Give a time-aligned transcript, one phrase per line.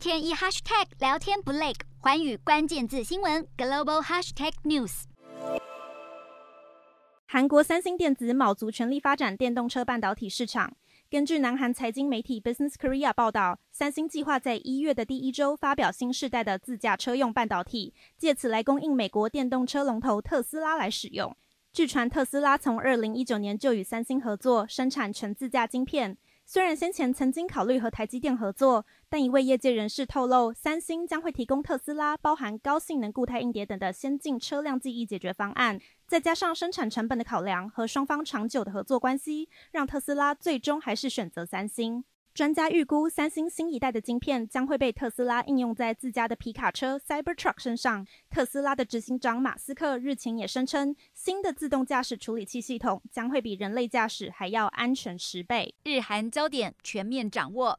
[0.00, 5.02] 天一 hashtag 聊天不累，环宇关键字新闻 global hashtag news。
[7.26, 10.74] 韩国三星电子卯足全力发展电动车半导体市场。
[11.10, 21.36] 根据南韩财经媒体 Business Korea 报道，三星计划在一月的第一周发表新世代的自驾车用半导体，借此来供应美国电动车龙头特斯拉来使用。
[21.74, 26.16] 据传，特斯拉从二零一九年就与三星合作生产全自驾晶片。
[26.52, 42.02] 虽然先前曾经考虑和台积电合作，但一位业界人士透露，三星将会提供特斯拉包含高性能固态硬碟等的先进车辆记忆解决方案，再加上生产成本的考量和双方长久的合作关系，让特斯拉最终还是选择三星。
[42.40, 48.06] 专家预估，三星新一代的晶片将会被特斯拉应用在自家的皮卡车 Cybertruck 身上。
[48.30, 55.74] 特斯拉的执行长马斯克日前也声称，新的自动驾驶处理器系统将会比人类驾驶还要安全十倍。
[55.84, 57.78] 日韩焦点全面掌握。